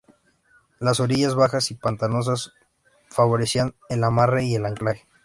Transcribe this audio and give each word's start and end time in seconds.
Las 0.79 0.99
orillas 0.99 1.35
bajas 1.35 1.69
y 1.69 1.75
pantanosas 1.75 2.53
favorecían 3.11 3.75
el 3.87 4.03
amarre 4.03 4.43
y 4.45 4.55
el 4.55 4.65
anclaje. 4.65 5.05